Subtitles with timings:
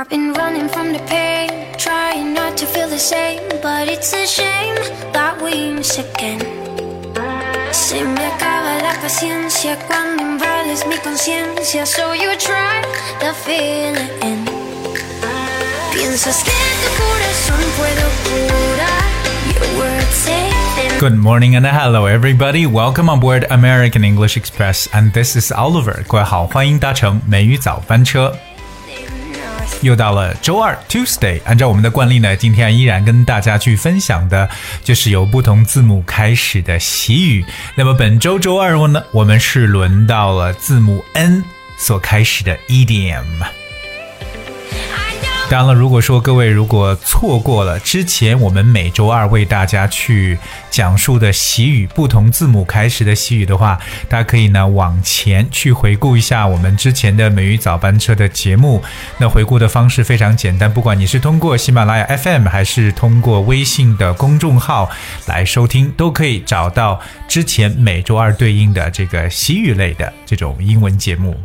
[0.00, 4.25] I've been running from the pain, trying not to feel the same, but it's a
[4.25, 4.75] shame
[5.11, 6.39] that we miss again.
[7.73, 12.81] Se me acaba la paciencia cuando invades mi conciencia, so you try
[13.19, 14.39] to feel it
[15.91, 19.11] Piensas que tu corazón puedo curar.
[19.51, 22.65] Your words say Good morning and hello everybody.
[22.65, 26.01] Welcome on board American English Express, and this is Oliver.
[26.07, 28.33] 各位好，欢迎搭乘美语早班车。
[29.81, 34.49] 又到了周二 Tuesday，按照我们的惯例呢，今天依然跟大家去分享的
[34.83, 37.45] 就是由不同字母开始的习语。
[37.75, 41.43] 那么本周周二呢，我们是轮到了字母 N
[41.77, 43.60] 所开始的 idiom。
[45.51, 58.81] 当然了，如果说各位如果错过了之前我们每周二为大家去讲述的习语，不同字母开始的习语的话，大家可以呢往前去回顾一下我们之前的美语早班车的节目。
[59.17, 64.89] 那回顾的方式非常简单，不管你是通过喜马拉雅 FM 还是通过微信的公众号
[65.25, 71.35] 来收听，都可以找到之前每周二对应的这个习语类的这种英文节目。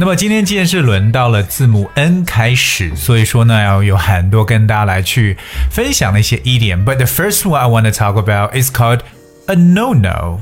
[0.00, 5.36] 那么今天既然是轮到了字母 N 开始，所以说呢，要有很多跟大家来去
[5.70, 6.86] 分享的一些 idiom。
[6.86, 9.00] But the first one I want to talk about is called
[9.44, 10.40] a no-no。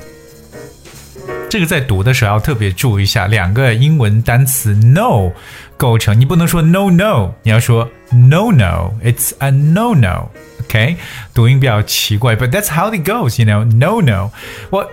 [1.50, 5.32] 这个在读的时候要特别注意一下，两个英文单词 no
[5.76, 10.28] 构成，你不能说 no no，你要说 no no，it's a no no。
[10.60, 10.96] OK，
[11.34, 14.30] 读音比较奇怪，but that's how it goes，you know，no no。
[14.70, 14.86] Well,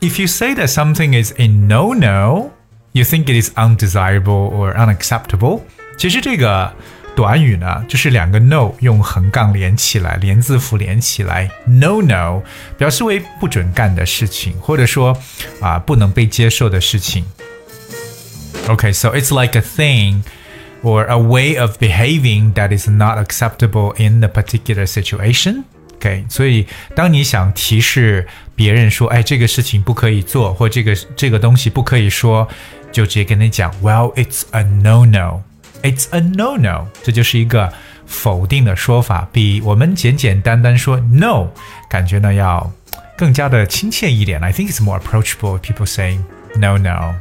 [0.00, 2.50] if you say that something is a no no。
[2.93, 5.61] You think it is undesirable or unacceptable？
[5.97, 6.71] 其实这个
[7.15, 12.41] 短语呢，就是两个 no 用横杠连起来，连字符连起来，no no
[12.77, 15.17] 表示为不准干的事情，或者说
[15.61, 17.25] 啊不能被接受的事情。
[18.67, 20.21] Okay, so it's like a thing
[20.83, 25.63] or a way of behaving that is not acceptable in the particular situation.
[25.95, 32.47] OK，所以当你想提示别人说，哎，这个事情不可以做，或这个这个东西不可以说，
[32.91, 35.41] 就直接跟你讲，Well, it's a no-no.
[35.81, 36.87] It's a no-no.
[37.03, 37.73] 这就是一个
[38.05, 41.47] 否定的说法，比我们简简单单说 no
[41.89, 42.71] 感觉呢要
[43.17, 44.41] 更加的亲切一点。
[44.43, 45.59] I think it's more approachable.
[45.59, 46.19] People say
[46.55, 47.15] no, no.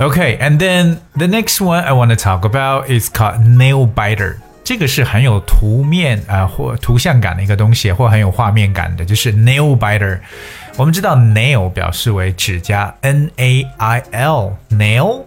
[0.00, 4.36] Okay, and then the next one I want to talk about is called nail biter.
[4.65, 10.19] 这个是很有图面啊、或图像感的一个东西，或很有画面感的，就是 nail biter。
[10.75, 15.23] 我们知道 nail 表示为指甲，n a i l nail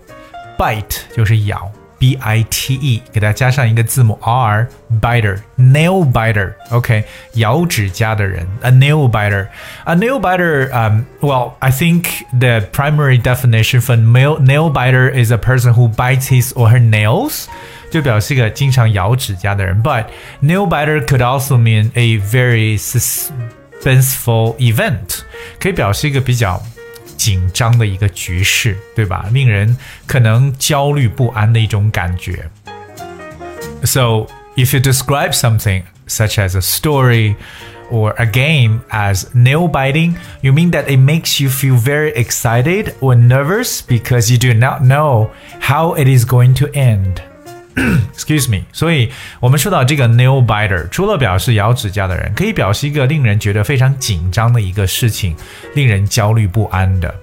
[0.58, 4.67] bite 就是咬 ，b i t e 给它加上一个字母 r
[5.01, 7.03] biter nail biter OK
[7.33, 9.47] 咬指甲的人，a nail biter
[9.85, 15.31] a nail biter um well I think the primary definition for nail nail biter is
[15.31, 17.45] a person who bites his or her nails
[17.89, 19.81] 就表示一个经常咬指甲的人。
[19.83, 20.05] But
[20.41, 25.19] nail biter could also mean a very suspenseful event，
[25.59, 26.59] 可以表示一个比较
[27.17, 29.25] 紧张的一个局势，对吧？
[29.31, 32.49] 令人可能焦虑不安的一种感觉。
[33.83, 37.35] So if you describe something such as a story
[37.91, 42.93] or a game as nail biting, you mean that it makes you feel very excited
[43.01, 45.29] or nervous because you do not know
[45.61, 47.21] how it is going to end.
[48.15, 55.35] Excuse me，所以我们说到这个 nail biter，除了表示咬指甲的人，可以表示一个令人觉得非常紧张的一个事情，
[55.73, 57.13] 令人焦虑不安的。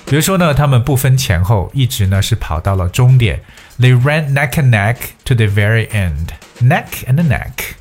[0.06, 3.42] 比如说呢，他们不分前后，一直呢是跑到了终点。
[3.80, 6.28] They ran neck and neck to the very end.
[6.62, 7.74] Neck and neck。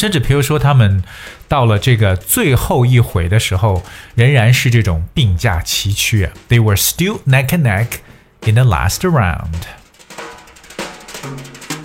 [0.00, 1.02] 甚至比如说，他们
[1.48, 3.82] 到了这个最后一回的时候，
[4.14, 6.28] 仍然是这种并驾齐驱。
[6.48, 8.00] They were still neck and neck
[8.46, 9.62] in the last round.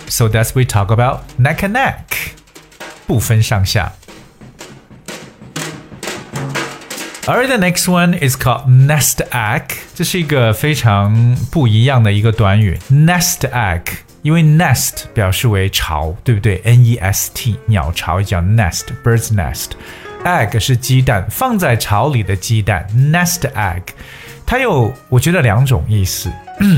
[0.08, 2.34] So that's we talk about neck and neck，
[3.06, 3.94] 不分上下。
[7.24, 9.62] Alright, the next one is called nest egg，
[9.94, 12.78] 这是一个非常不一样的一个短语。
[12.90, 13.82] Nest egg，
[14.22, 16.60] 因为 nest 表示为巢，对不对？
[16.64, 22.86] N E S T，鸟巢叫 nest，bird's nest。egg 是鸡蛋，放在巢里的鸡蛋。
[22.94, 23.82] Nest egg，
[24.46, 26.30] 它有我觉得两种意思。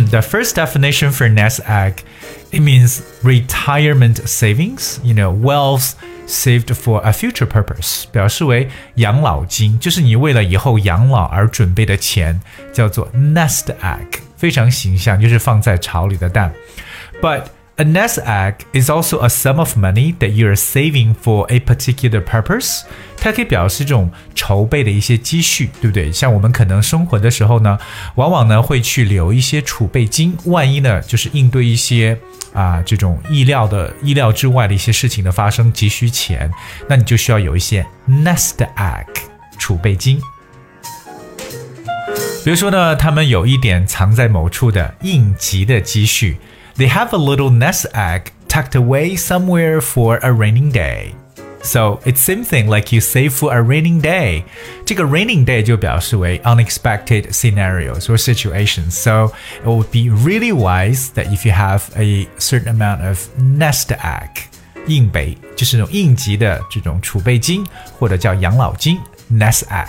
[0.08, 1.96] the first definition for nest egg,
[2.50, 4.98] it means retirement savings.
[5.02, 5.92] You know, wealth
[6.26, 12.40] saved for a future purpose，表示为养老金，就是你为了以后养老而准备的钱，
[12.72, 16.50] 叫做 nest egg，非常形象，就是放在巢里的蛋。
[17.21, 17.43] But
[17.77, 21.59] a nest egg is also a sum of money that you are saving for a
[21.59, 22.81] particular purpose。
[23.17, 26.11] 它可以表示这种筹备的一些积蓄，对不对？
[26.11, 27.77] 像我们可能生活的时候呢，
[28.15, 32.17] 往往呢会去留一些储备金，万一呢就是应对一些。
[32.51, 36.51] 啊，这种意料的、意料之外的一些事情的发生，急需钱，
[36.87, 39.05] 那你就需要有一些 nest egg
[39.59, 40.19] 储备金。
[42.43, 46.39] 比如说呢，他们有一点藏在某处的应急的积蓄
[46.78, 51.14] ，They have a little nest egg tucked away somewhere for a raining day.
[51.62, 54.44] So it's same thing like you save for a raining day.
[54.84, 58.90] 这个 raining day 就表示为 unexpected scenarios or situations.
[58.90, 59.32] So
[59.62, 64.28] it would be really wise that if you have a certain amount of nest egg
[64.86, 67.64] 应备，就是那种应急的这种储备金
[67.98, 68.98] 或者叫养老金
[69.32, 69.88] nest egg。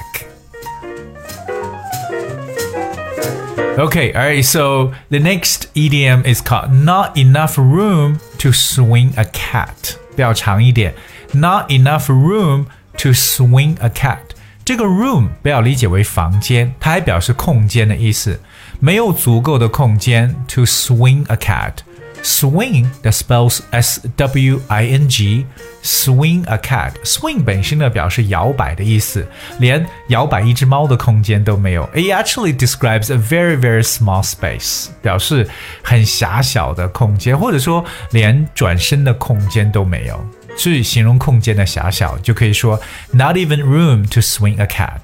[3.80, 9.26] Okay, all right, so the next idiom is called not enough room to swing a
[9.26, 9.96] cat.
[10.12, 10.94] 比较长一点。
[11.34, 12.66] not enough room
[12.98, 14.20] to swing a cat。
[14.64, 18.40] 这个 room 不要理解为房间，它还表示空间的意思，
[18.80, 25.46] 没有足够的空间 to swing a cat。Swing that spells S W I N G,
[25.83, 26.93] swing a cat.
[27.05, 29.27] Swing 本身呢表示摇摆的意思，
[29.59, 31.89] 连摇摆一只猫的空间都没有。
[31.95, 35.49] It actually describes a very very small space，表示
[35.83, 40.21] 很狭小的空间，或者说连转身的空间都没有。
[40.57, 42.79] 是形容空间的狭小，就可以说
[43.13, 45.01] not even room to swing a cat。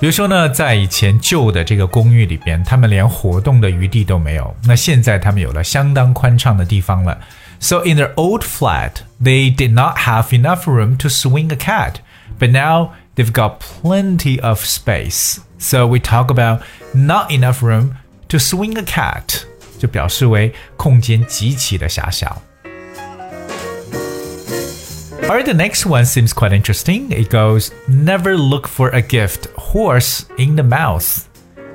[0.00, 4.52] 比如说呢，在以前旧的这个公寓里边，他们连活动的余地都没有。
[4.64, 7.16] 那现在他们有了相当宽敞的地方了。
[7.61, 12.01] So in their old flat, they did not have enough room to swing a cat,
[12.39, 15.39] but now they've got plenty of space.
[15.57, 16.61] So we talk about
[16.93, 17.95] not enough room
[18.29, 19.45] to swing a cat，
[19.79, 22.41] 就表示为空间极其的狭小。
[25.23, 27.11] Alright, the next one seems quite interesting.
[27.11, 31.23] It goes, Never look for a gift horse in the mouth.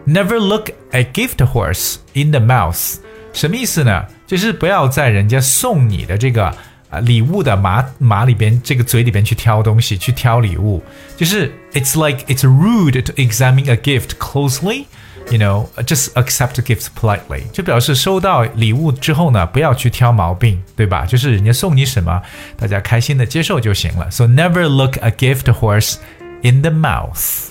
[0.07, 2.99] Never look a gift horse in the mouth.
[3.35, 4.07] 什么意思呢？
[4.27, 6.47] 就是不要在人家送你的这个
[6.91, 10.83] 啊礼物的马马里边，这个嘴里边去挑东西，去挑礼物。
[11.17, 14.87] 就是 It's like it's rude to examine a gift closely
[15.31, 21.07] you know, just accept gifts politely，就表示收到礼物之后呢，不要去挑毛病，对吧？
[21.07, 22.21] 就是人家送你什么，
[22.57, 24.11] 大家开心的接受就行了。
[24.11, 25.97] So never look a gift horse
[26.43, 27.51] in the mouth.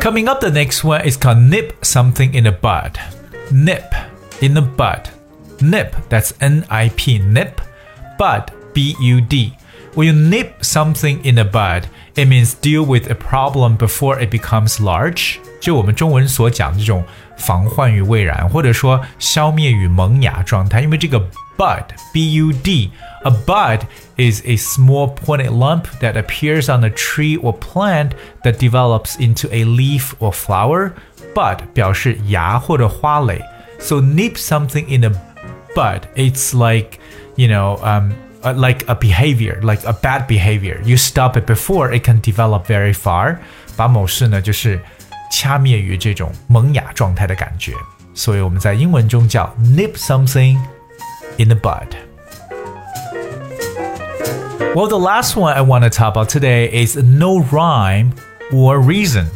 [0.00, 2.98] Coming up, the next one is called nip something in the bud.
[3.50, 3.94] Nip
[4.40, 5.08] in the bud.
[5.60, 7.60] Nip, that's N I P, nip.
[8.18, 9.52] Bud, B U D.
[9.94, 14.30] When you nip something in the bud, it means deal with a problem before it
[14.30, 15.38] becomes large。
[15.60, 17.02] 就我们中文所讲的这种
[17.36, 20.82] 防患于未然，或者说消灭于萌芽状态。
[20.82, 21.18] 因为这个
[21.56, 22.90] bud b u d
[23.24, 23.80] a bud
[24.16, 28.12] is a small pointed lump that appears on a tree or plant
[28.44, 30.92] that develops into a leaf or flower.
[31.34, 33.42] Bud 表示芽或者花蕾。
[33.78, 35.10] So nip something in a
[35.74, 36.02] bud.
[36.14, 36.98] It's like
[37.34, 40.80] you know um uh, like a behavior, like a bad behavior.
[40.84, 43.38] You stop it before it can develop very far.
[43.76, 44.80] 把某事呢，就是
[45.30, 47.72] 掐灭于这种萌芽状态的感觉。
[48.14, 50.56] 所以我们在英文中叫 nip something
[51.38, 51.96] in the bud.
[54.74, 58.12] Well, the last one I want to talk about today is no rhyme
[58.52, 59.26] or reason.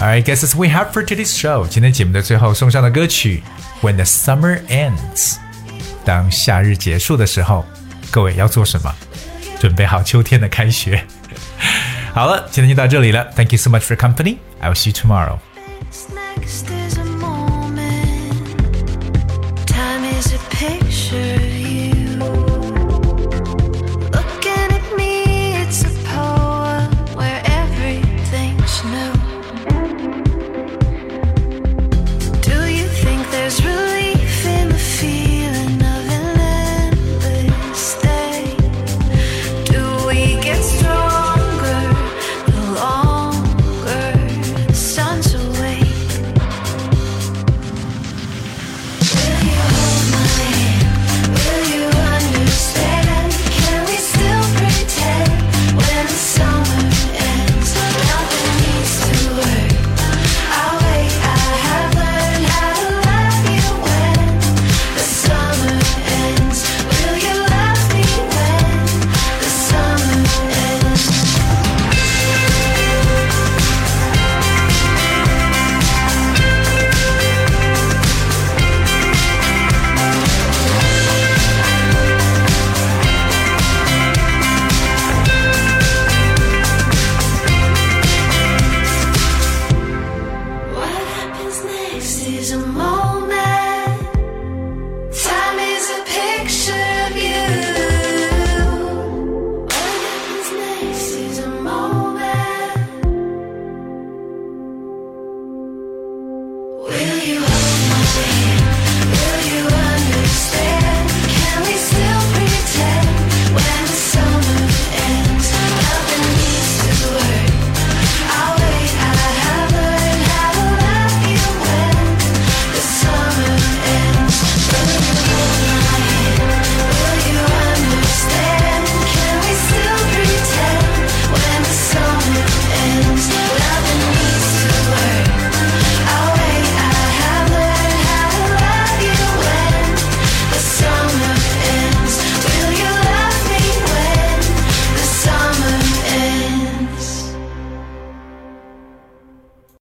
[0.00, 1.66] Alright, guess that's we have for today's show.
[1.68, 3.42] 今天节目的最后送上的歌曲
[3.80, 5.36] When the summer ends，
[6.04, 7.64] 当夏日结束的时候，
[8.10, 8.92] 各位要做什么？
[9.60, 11.02] 准备好秋天的开学。
[12.12, 13.24] 好了，今天就到这里了。
[13.36, 14.38] Thank you so much for company.
[14.60, 15.38] I will see you tomorrow.